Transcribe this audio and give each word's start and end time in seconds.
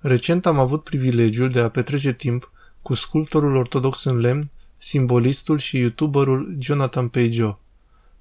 Recent 0.00 0.46
am 0.46 0.58
avut 0.58 0.82
privilegiul 0.82 1.50
de 1.50 1.60
a 1.60 1.68
petrece 1.68 2.12
timp 2.12 2.52
cu 2.82 2.94
sculptorul 2.94 3.56
ortodox 3.56 4.04
în 4.04 4.18
lemn, 4.18 4.50
simbolistul 4.78 5.58
și 5.58 5.78
youtuberul 5.78 6.56
Jonathan 6.58 7.08
Peijo. 7.08 7.60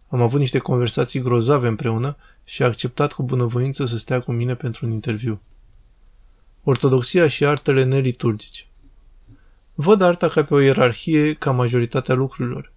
Am 0.09 0.21
avut 0.21 0.39
niște 0.39 0.57
conversații 0.57 1.19
grozave 1.19 1.67
împreună 1.67 2.17
și 2.43 2.63
a 2.63 2.65
acceptat 2.65 3.13
cu 3.13 3.23
bunăvoință 3.23 3.85
să 3.85 3.97
stea 3.97 4.21
cu 4.21 4.31
mine 4.31 4.55
pentru 4.55 4.85
un 4.85 4.91
interviu. 4.91 5.41
Ortodoxia 6.63 7.27
și 7.27 7.45
artele 7.45 7.83
neliturgice 7.83 8.67
Văd 9.73 10.01
arta 10.01 10.27
ca 10.27 10.43
pe 10.43 10.53
o 10.53 10.59
ierarhie 10.59 11.33
ca 11.33 11.51
majoritatea 11.51 12.15
lucrurilor. 12.15 12.71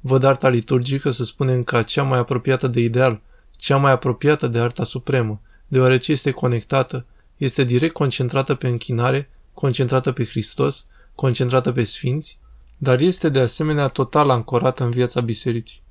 Văd 0.00 0.24
arta 0.24 0.48
liturgică, 0.48 1.10
să 1.10 1.24
spunem, 1.24 1.64
ca 1.64 1.82
cea 1.82 2.02
mai 2.02 2.18
apropiată 2.18 2.68
de 2.68 2.80
ideal, 2.80 3.20
cea 3.56 3.76
mai 3.76 3.92
apropiată 3.92 4.46
de 4.46 4.58
arta 4.58 4.84
supremă, 4.84 5.40
deoarece 5.68 6.12
este 6.12 6.30
conectată, 6.30 7.06
este 7.40 7.64
direct 7.64 7.92
concentrată 7.92 8.54
pe 8.54 8.68
închinare, 8.68 9.30
concentrată 9.54 10.12
pe 10.12 10.24
Hristos, 10.24 10.86
concentrată 11.14 11.72
pe 11.72 11.84
Sfinți, 11.84 12.38
dar 12.78 13.00
este 13.00 13.28
de 13.28 13.40
asemenea 13.40 13.88
total 13.88 14.30
ancorată 14.30 14.84
în 14.84 14.90
viața 14.90 15.20
bisericii. 15.20 15.82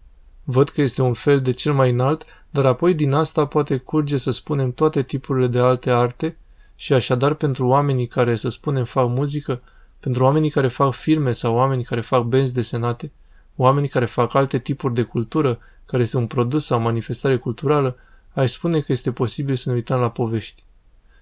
Văd 0.44 0.70
că 0.70 0.82
este 0.82 1.02
un 1.02 1.14
fel 1.14 1.42
de 1.42 1.52
cel 1.52 1.74
mai 1.74 1.90
înalt, 1.90 2.26
dar 2.50 2.66
apoi 2.66 2.94
din 2.94 3.14
asta 3.14 3.46
poate 3.46 3.78
curge, 3.78 4.18
să 4.18 4.32
spunem, 4.32 4.72
toate 4.72 5.04
tipurile 5.04 5.48
de 5.48 5.60
alte 5.60 5.92
arte 5.92 6.38
și 6.76 6.94
așadar 6.94 7.34
pentru 7.34 7.68
oamenii 7.68 8.08
care, 8.08 8.36
să 8.36 8.50
spunem, 8.50 8.86
fac 8.86 9.10
muzică, 9.10 9.62
pentru 10.00 10.24
oamenii 10.24 10.50
care 10.50 10.68
fac 10.68 10.94
filme 10.94 11.32
sau 11.32 11.56
oamenii 11.56 11.86
care 11.86 12.02
fac 12.02 12.24
benzi 12.24 12.54
desenate, 12.54 13.12
oamenii 13.56 13.90
care 13.90 14.06
fac 14.06 14.34
alte 14.34 14.60
tipuri 14.60 14.94
de 14.94 15.04
cultură, 15.04 15.60
care 15.86 16.04
este 16.04 16.18
un 16.18 16.28
produs 16.28 16.66
sau 16.66 16.80
manifestare 16.80 17.38
culturală, 17.38 17.96
aș 18.34 18.52
spune 18.52 18.80
că 18.80 18.92
este 18.92 19.12
posibil 19.12 19.56
să 19.56 19.70
ne 19.70 19.76
uităm 19.76 20.00
la 20.00 20.10
povești. 20.10 20.64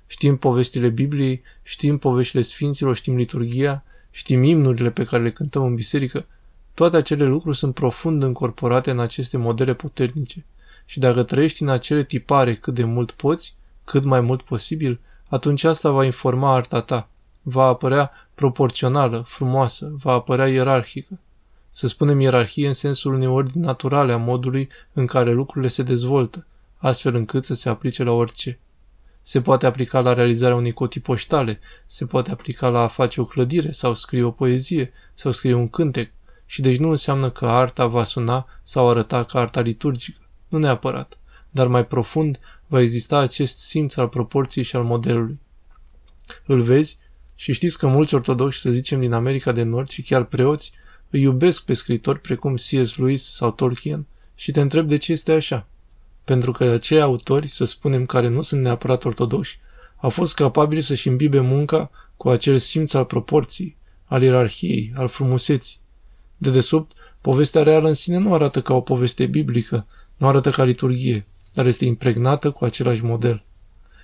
Știm 0.08 0.38
poveștile 0.38 0.90
Bibliei, 0.90 1.42
știm 1.64 1.98
poveștile 1.98 2.42
Sfinților, 2.42 2.96
știm 2.96 3.16
liturgia, 3.16 3.84
știm 4.12 4.44
imnurile 4.44 4.92
pe 4.92 5.04
care 5.04 5.24
le 5.24 5.32
cântăm 5.32 5.64
în 5.64 5.76
biserică. 5.76 6.26
Toate 6.74 6.98
acele 6.98 7.26
lucruri 7.26 7.58
sunt 7.58 7.74
profund 7.74 8.24
încorporate 8.24 8.92
în 8.92 9.00
aceste 9.00 9.38
modele 9.38 9.74
puternice. 9.74 10.46
Și 10.86 11.00
dacă 11.00 11.24
trăiești 11.24 11.62
în 11.62 11.70
acele 11.70 12.04
tipare 12.04 12.56
cât 12.56 12.74
de 12.74 12.84
mult 12.84 13.12
poți, 13.12 13.56
cât 13.84 14.04
mai 14.04 14.22
mult 14.22 14.42
posibil, 14.42 15.00
atunci 15.28 15.64
asta 15.64 15.90
va 15.90 16.06
informa 16.06 16.54
arta 16.54 16.82
ta. 16.82 17.10
Va 17.42 17.64
apărea 17.64 18.12
proporțională, 18.34 19.24
frumoasă, 19.28 19.92
va 20.04 20.12
apărea 20.12 20.48
ierarhică. 20.48 21.20
Să 21.70 21.88
spunem 21.88 22.20
ierarhie 22.20 22.68
în 22.68 22.74
sensul 22.74 23.14
unei 23.14 23.28
ordini 23.28 23.66
naturale 23.66 24.12
a 24.12 24.18
modului 24.18 24.70
în 24.94 25.06
care 25.06 25.32
lucrurile 25.32 25.70
se 25.70 25.84
dezvoltă, 25.84 26.46
astfel 26.78 27.16
încât 27.16 27.46
să 27.46 27.54
se 27.54 27.70
aplice 27.70 28.04
la 28.04 28.12
orice. 28.12 28.60
Se 29.28 29.42
poate 29.42 29.66
aplica 29.66 30.00
la 30.00 30.14
realizarea 30.14 30.56
unei 30.56 30.74
cotii 30.74 31.02
poștale, 31.02 31.60
se 31.86 32.06
poate 32.06 32.32
aplica 32.32 32.70
la 32.70 32.80
a 32.80 32.88
face 32.88 33.22
o 33.22 33.26
clădire 33.26 33.72
sau 33.72 33.96
scrie 33.96 34.24
o 34.24 34.32
poezie 34.32 34.94
sau 35.14 35.32
scrie 35.32 35.54
un 35.54 35.70
cântec 35.70 36.12
și 36.46 36.62
deci 36.62 36.78
nu 36.78 36.90
înseamnă 36.90 37.30
că 37.30 37.46
arta 37.46 37.88
va 37.88 38.04
suna 38.04 38.48
sau 38.64 38.90
arăta 38.90 39.24
ca 39.24 39.40
arta 39.40 39.62
liturgică. 39.62 40.20
Nu 40.48 40.58
neapărat, 40.58 41.18
dar 41.50 41.68
mai 41.68 41.86
profund 41.86 42.40
va 42.68 42.82
exista 42.82 43.18
acest 43.18 43.60
simț 43.60 43.96
al 43.96 44.08
proporției 44.08 44.64
și 44.64 44.76
al 44.76 44.84
modelului. 44.84 45.40
Îl 46.46 46.62
vezi 46.62 46.98
și 47.36 47.54
știți 47.54 47.78
că 47.78 47.88
mulți 47.88 48.16
ortodoxi, 48.16 48.60
să 48.60 48.70
zicem, 48.70 49.00
din 49.00 49.14
America 49.14 49.52
de 49.52 49.64
Nord 49.64 49.90
și 49.90 50.02
chiar 50.02 50.24
preoți, 50.24 50.72
îi 51.10 51.22
iubesc 51.22 51.64
pe 51.64 51.74
scritori 51.74 52.20
precum 52.20 52.56
C.S. 52.56 52.96
Lewis 52.96 53.34
sau 53.34 53.52
Tolkien 53.52 54.06
și 54.36 54.52
te 54.52 54.62
întreb 54.62 54.88
de 54.88 54.98
ce 54.98 55.12
este 55.12 55.32
așa. 55.32 55.68
Pentru 56.28 56.52
că 56.52 56.64
acei 56.64 57.02
autori, 57.02 57.48
să 57.48 57.66
spunem, 57.66 58.06
care 58.06 58.28
nu 58.28 58.42
sunt 58.42 58.62
neapărat 58.62 59.06
ortodoxi, 59.06 59.60
au 59.98 60.10
fost 60.10 60.34
capabili 60.34 60.82
să-și 60.82 61.08
imbibe 61.08 61.40
munca 61.40 61.92
cu 62.18 62.30
acel 62.30 62.58
simț 62.58 62.94
al 62.94 63.06
proporției, 63.06 63.76
al 64.06 64.24
ierarhiei, 64.24 64.94
al 64.96 65.08
frumuseții. 65.08 65.80
De 66.38 66.50
desubt, 66.50 66.92
povestea 67.22 67.64
reală 67.64 67.88
în 67.88 67.94
sine 67.94 68.18
nu 68.18 68.34
arată 68.34 68.62
ca 68.62 68.74
o 68.74 68.82
poveste 68.82 69.26
biblică, 69.26 69.88
nu 70.18 70.28
arată 70.28 70.50
ca 70.50 70.64
liturghie, 70.64 71.26
dar 71.54 71.66
este 71.66 71.86
impregnată 71.86 72.52
cu 72.52 72.66
același 72.66 73.04
model. 73.04 73.44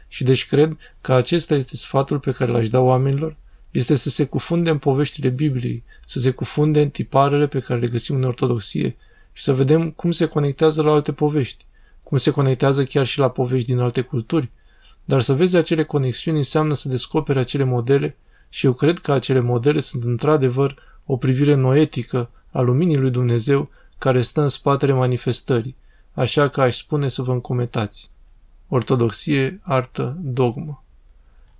Și 0.08 0.24
deci 0.24 0.48
cred 0.48 0.78
că 1.02 1.14
acesta 1.14 1.56
este 1.56 1.76
sfatul 1.76 2.20
pe 2.20 2.32
care 2.32 2.52
l-aș 2.52 2.70
da 2.70 2.80
oamenilor, 2.80 3.36
este 3.72 3.96
să 3.96 4.10
se 4.10 4.26
cufunde 4.26 4.70
în 4.70 4.78
poveștile 4.78 5.30
Bibliei, 5.30 5.84
să 6.06 6.20
se 6.20 6.32
cufunde 6.32 6.82
în 6.82 6.90
tiparele 6.90 7.48
pe 7.48 7.60
care 7.60 7.80
le 7.80 7.88
găsim 7.88 8.16
în 8.16 8.24
ortodoxie 8.24 8.94
și 9.34 9.44
să 9.44 9.54
vedem 9.54 9.92
cum 9.92 10.12
se 10.12 10.26
conectează 10.26 10.82
la 10.82 10.92
alte 10.92 11.12
povești, 11.14 11.66
cum 12.04 12.18
se 12.18 12.32
conectează 12.32 12.84
chiar 12.84 13.06
și 13.06 13.20
la 13.20 13.30
povești 13.30 13.68
din 13.68 13.80
alte 13.80 14.02
culturi. 14.02 14.52
Dar 15.06 15.22
să 15.22 15.34
vezi 15.34 15.56
acele 15.56 15.84
conexiuni 15.84 16.38
înseamnă 16.38 16.74
să 16.74 16.90
descoperi 16.90 17.40
acele 17.40 17.64
modele 17.64 18.18
și 18.50 18.66
eu 18.66 18.74
cred 18.74 19.00
că 19.00 19.12
acele 19.12 19.40
modele 19.40 19.80
sunt 19.80 20.04
într-adevăr 20.04 20.76
o 21.06 21.18
privire 21.18 21.54
noetică 21.54 22.30
a 22.52 22.62
luminii 22.62 22.98
lui 22.98 23.12
Dumnezeu 23.12 23.70
care 23.98 24.22
stă 24.22 24.42
în 24.42 24.50
spatele 24.50 24.94
manifestării, 24.94 25.76
așa 26.14 26.50
că 26.50 26.62
aș 26.62 26.78
spune 26.78 27.10
să 27.10 27.22
vă 27.22 27.32
încometați. 27.32 28.10
Ortodoxie, 28.68 29.60
artă, 29.64 30.18
dogmă. 30.22 30.84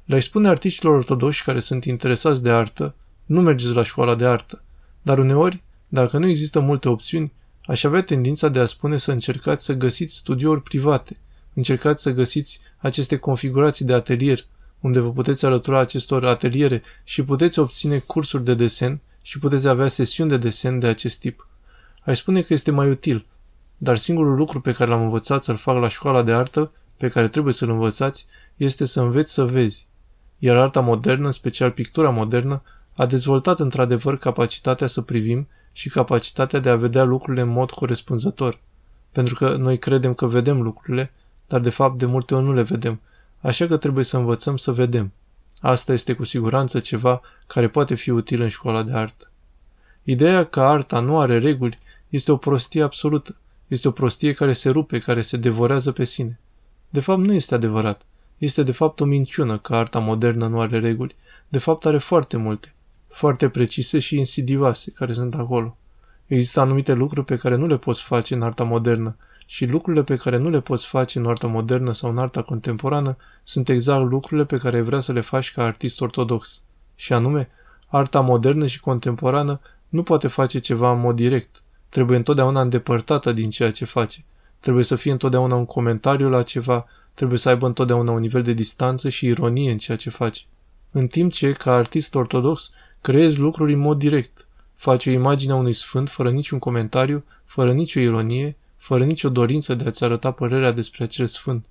Le-ai 0.06 0.22
spune 0.22 0.48
artiștilor 0.48 0.96
ortodoxi 0.96 1.44
care 1.44 1.60
sunt 1.60 1.86
interesați 1.86 2.44
de 2.44 2.50
artă, 2.50 2.96
nu 3.26 3.42
mergeți 3.42 3.74
la 3.74 3.84
școala 3.84 4.16
de 4.16 4.26
artă, 4.26 4.62
dar 5.02 5.18
uneori, 5.18 5.64
dacă 5.88 6.18
nu 6.18 6.28
există 6.28 6.60
multe 6.60 6.90
opțiuni, 6.90 7.34
aș 7.66 7.84
avea 7.84 8.04
tendința 8.04 8.50
de 8.50 8.60
a 8.60 8.66
spune 8.66 8.98
să 8.98 9.12
încercați 9.12 9.66
să 9.66 9.74
găsiți 9.74 10.16
studiouri 10.16 10.62
private, 10.62 11.16
încercați 11.54 12.02
să 12.02 12.12
găsiți 12.12 12.60
aceste 12.78 13.18
configurații 13.18 13.86
de 13.86 13.94
atelier, 13.94 14.46
unde 14.80 15.00
vă 15.00 15.12
puteți 15.12 15.46
alătura 15.46 15.80
acestor 15.80 16.26
ateliere 16.26 16.84
și 17.04 17.24
puteți 17.24 17.60
obține 17.60 17.98
cursuri 17.98 18.44
de 18.44 18.54
desen 18.54 19.00
și 19.22 19.40
puteți 19.40 19.68
avea 19.68 19.88
sesiuni 19.88 20.30
de 20.30 20.38
desen 20.38 20.80
de 20.80 20.88
acest 20.88 21.20
tip. 21.20 21.48
Aș 22.04 22.18
spune 22.18 22.42
că 22.42 22.54
este 22.54 22.72
mai 22.72 22.90
util, 22.90 23.26
dar 23.78 23.98
singurul 23.98 24.36
lucru 24.36 24.62
pe 24.62 24.72
care 24.72 24.90
l-am 24.90 25.02
învățat 25.02 25.44
să-l 25.44 25.56
fac 25.58 25.78
la 25.78 25.90
școala 25.90 26.24
de 26.24 26.34
artă, 26.34 26.72
pe 26.98 27.10
care 27.10 27.28
trebuie 27.28 27.54
să-l 27.54 27.70
învățați, 27.70 28.26
este 28.58 28.86
să 28.86 29.02
înveți 29.02 29.34
să 29.34 29.46
vezi. 29.46 29.88
Iar 30.40 30.58
arta 30.58 30.80
modernă, 30.80 31.26
în 31.26 31.32
special 31.32 31.72
pictura 31.72 32.10
modernă, 32.10 32.64
a 32.94 33.06
dezvoltat 33.06 33.60
într-adevăr 33.60 34.18
capacitatea 34.18 34.88
să 34.88 35.02
privim 35.02 35.48
și 35.74 35.90
capacitatea 35.90 36.60
de 36.60 36.70
a 36.70 36.76
vedea 36.76 37.04
lucrurile 37.04 37.42
în 37.42 37.50
mod 37.50 37.72
corespunzător. 37.72 38.60
Pentru 39.12 39.36
că 39.36 39.56
noi 39.56 39.78
credem 39.78 40.14
că 40.14 40.26
vedem 40.26 40.62
lucrurile, 40.62 41.12
dar 41.48 41.60
de 41.60 41.70
fapt 41.70 41.98
de 41.98 42.06
multe 42.06 42.36
ori 42.36 42.44
nu 42.44 42.54
le 42.54 42.62
vedem, 42.62 43.02
așa 43.42 43.68
că 43.68 43.78
trebuie 43.78 44.04
să 44.04 44.18
învățăm 44.18 44.58
să 44.58 44.72
vedem. 44.72 45.12
Asta 45.60 45.94
este 45.94 46.14
cu 46.14 46.24
siguranță 46.24 46.80
ceva 46.80 47.22
care 47.48 47.68
poate 47.68 47.96
fi 47.96 48.10
util 48.10 48.42
în 48.42 48.50
școala 48.50 48.84
de 48.84 48.94
artă. 48.94 49.28
Ideea 50.04 50.44
că 50.44 50.62
arta 50.62 51.00
nu 51.00 51.20
are 51.20 51.40
reguli 51.40 51.80
este 52.10 52.32
o 52.32 52.38
prostie 52.38 52.84
absolută. 52.84 53.36
Este 53.68 53.88
o 53.88 53.92
prostie 53.92 54.34
care 54.34 54.54
se 54.54 54.70
rupe, 54.70 55.00
care 55.00 55.22
se 55.22 55.38
devorează 55.38 55.92
pe 55.92 56.06
sine. 56.06 56.40
De 56.90 57.00
fapt, 57.00 57.20
nu 57.20 57.34
este 57.34 57.56
adevărat. 57.56 58.02
Este 58.38 58.64
de 58.64 58.72
fapt 58.72 59.00
o 59.00 59.06
minciună 59.06 59.58
că 59.58 59.76
arta 59.76 60.00
modernă 60.00 60.48
nu 60.48 60.60
are 60.60 60.80
reguli. 60.80 61.16
De 61.48 61.58
fapt, 61.58 61.86
are 61.86 61.98
foarte 61.98 62.38
multe. 62.38 62.73
Foarte 63.14 63.50
precise 63.50 64.00
și 64.00 64.18
insidioase 64.18 64.92
care 64.92 65.14
sunt 65.14 65.36
acolo. 65.36 65.78
Există 66.26 66.60
anumite 66.60 66.94
lucruri 66.94 67.26
pe 67.26 67.38
care 67.38 67.56
nu 67.56 67.68
le 67.68 67.78
poți 67.78 68.04
face 68.04 68.34
în 68.34 68.42
arta 68.42 68.64
modernă 68.64 69.18
și 69.46 69.66
lucrurile 69.66 70.04
pe 70.04 70.16
care 70.16 70.38
nu 70.38 70.50
le 70.50 70.62
poți 70.62 70.88
face 70.88 71.20
în 71.20 71.26
arta 71.26 71.48
modernă 71.48 71.92
sau 71.92 72.10
în 72.10 72.18
arta 72.18 72.42
contemporană 72.42 73.18
sunt 73.44 73.70
exact 73.70 74.10
lucrurile 74.10 74.46
pe 74.46 74.58
care 74.58 74.82
vrea 74.82 75.00
să 75.00 75.12
le 75.12 75.22
faci 75.22 75.52
ca 75.52 75.64
artist 75.64 76.02
ortodox. 76.02 76.62
Și 76.96 77.14
anume, 77.14 77.50
arta 77.88 78.20
modernă 78.20 78.68
și 78.68 78.80
contemporană 78.80 79.60
nu 79.90 80.04
poate 80.04 80.28
face 80.28 80.60
ceva 80.60 80.92
în 80.92 81.00
mod 81.00 81.16
direct. 81.16 81.62
Trebuie 81.90 82.18
întotdeauna 82.18 82.62
îndepărtată 82.62 83.34
din 83.34 83.50
ceea 83.50 83.72
ce 83.72 83.86
face. 83.86 84.26
Trebuie 84.60 84.84
să 84.84 84.96
fie 84.96 85.12
întotdeauna 85.12 85.56
un 85.56 85.66
comentariu 85.66 86.30
la 86.30 86.42
ceva, 86.42 86.86
trebuie 87.14 87.38
să 87.38 87.50
aibă 87.50 87.66
întotdeauna 87.66 88.12
un 88.12 88.20
nivel 88.20 88.42
de 88.42 88.54
distanță 88.54 89.10
și 89.10 89.26
ironie 89.26 89.72
în 89.72 89.78
ceea 89.78 89.98
ce 89.98 90.10
face. 90.10 90.42
În 90.92 91.08
timp 91.08 91.32
ce, 91.32 91.52
ca 91.52 91.74
artist 91.74 92.16
ortodox, 92.16 92.72
creezi 93.04 93.40
lucruri 93.40 93.74
în 93.74 93.80
mod 93.80 93.98
direct. 93.98 94.48
Faci 94.76 95.06
o 95.06 95.10
imagine 95.10 95.52
a 95.52 95.56
unui 95.56 95.74
sfânt 95.74 96.10
fără 96.10 96.30
niciun 96.30 96.60
comentariu, 96.60 97.24
fără 97.46 97.72
nicio 97.72 98.00
ironie, 98.00 98.56
fără 98.78 99.04
nicio 99.04 99.30
dorință 99.30 99.76
de 99.76 99.84
a-ți 99.84 100.04
arăta 100.04 100.32
părerea 100.32 100.72
despre 100.72 101.04
acel 101.04 101.26
sfânt, 101.26 101.66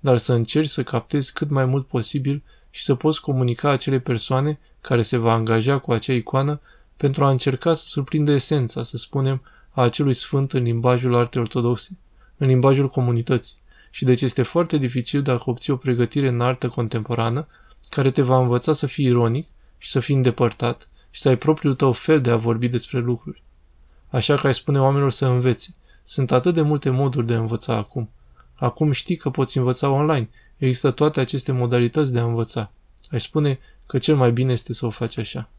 dar 0.00 0.18
să 0.18 0.32
încerci 0.32 0.68
să 0.68 0.82
captezi 0.82 1.32
cât 1.32 1.50
mai 1.50 1.64
mult 1.64 1.86
posibil 1.86 2.42
și 2.70 2.84
să 2.84 2.94
poți 2.94 3.20
comunica 3.20 3.70
acele 3.70 3.98
persoane 3.98 4.58
care 4.80 5.02
se 5.02 5.16
va 5.16 5.32
angaja 5.32 5.78
cu 5.78 5.92
acea 5.92 6.12
icoană 6.12 6.60
pentru 6.96 7.24
a 7.24 7.30
încerca 7.30 7.74
să 7.74 7.84
surprindă 7.86 8.32
esența, 8.32 8.82
să 8.82 8.96
spunem, 8.96 9.42
a 9.70 9.82
acelui 9.82 10.14
sfânt 10.14 10.52
în 10.52 10.62
limbajul 10.62 11.14
artei 11.14 11.40
ortodoxe, 11.40 11.98
în 12.36 12.46
limbajul 12.46 12.88
comunității. 12.88 13.56
Și 13.90 14.04
deci 14.04 14.20
este 14.20 14.42
foarte 14.42 14.76
dificil 14.76 15.22
dacă 15.22 15.42
obții 15.46 15.72
o 15.72 15.76
pregătire 15.76 16.28
în 16.28 16.40
artă 16.40 16.68
contemporană 16.68 17.46
care 17.88 18.10
te 18.10 18.22
va 18.22 18.38
învăța 18.38 18.72
să 18.72 18.86
fii 18.86 19.06
ironic 19.06 19.46
și 19.78 19.90
să 19.90 20.00
fii 20.00 20.14
îndepărtat 20.14 20.88
și 21.10 21.20
să 21.20 21.28
ai 21.28 21.36
propriul 21.36 21.74
tău 21.74 21.92
fel 21.92 22.20
de 22.20 22.30
a 22.30 22.36
vorbi 22.36 22.68
despre 22.68 22.98
lucruri. 22.98 23.42
Așa 24.08 24.34
că 24.36 24.46
ai 24.46 24.54
spune 24.54 24.80
oamenilor 24.80 25.10
să 25.10 25.26
învețe. 25.26 25.70
Sunt 26.04 26.32
atât 26.32 26.54
de 26.54 26.60
multe 26.60 26.90
moduri 26.90 27.26
de 27.26 27.34
a 27.34 27.38
învăța 27.38 27.74
acum. 27.74 28.10
Acum 28.54 28.92
știi 28.92 29.16
că 29.16 29.30
poți 29.30 29.56
învăța 29.56 29.88
online. 29.90 30.28
Există 30.56 30.90
toate 30.90 31.20
aceste 31.20 31.52
modalități 31.52 32.12
de 32.12 32.18
a 32.18 32.24
învăța. 32.24 32.70
Aș 33.10 33.22
spune 33.22 33.58
că 33.86 33.98
cel 33.98 34.16
mai 34.16 34.32
bine 34.32 34.52
este 34.52 34.72
să 34.72 34.86
o 34.86 34.90
faci 34.90 35.18
așa. 35.18 35.50